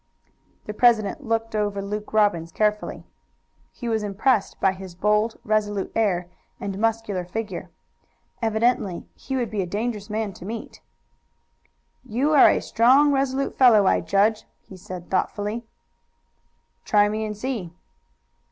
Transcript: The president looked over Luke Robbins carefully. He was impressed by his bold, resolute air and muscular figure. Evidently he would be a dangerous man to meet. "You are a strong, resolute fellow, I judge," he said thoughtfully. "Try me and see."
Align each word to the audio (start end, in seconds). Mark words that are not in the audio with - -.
The 0.65 0.73
president 0.73 1.23
looked 1.27 1.55
over 1.55 1.79
Luke 1.79 2.11
Robbins 2.11 2.51
carefully. 2.51 3.05
He 3.71 3.87
was 3.87 4.01
impressed 4.01 4.59
by 4.59 4.71
his 4.71 4.95
bold, 4.95 5.39
resolute 5.43 5.91
air 5.95 6.27
and 6.59 6.79
muscular 6.79 7.23
figure. 7.23 7.69
Evidently 8.41 9.05
he 9.13 9.35
would 9.35 9.51
be 9.51 9.61
a 9.61 9.67
dangerous 9.67 10.09
man 10.09 10.33
to 10.33 10.43
meet. 10.43 10.81
"You 12.03 12.33
are 12.33 12.49
a 12.49 12.61
strong, 12.61 13.11
resolute 13.11 13.55
fellow, 13.59 13.85
I 13.85 14.01
judge," 14.01 14.45
he 14.63 14.75
said 14.75 15.11
thoughtfully. 15.11 15.67
"Try 16.83 17.07
me 17.07 17.23
and 17.23 17.37
see." 17.37 17.71